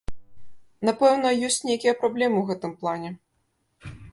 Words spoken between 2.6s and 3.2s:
плане.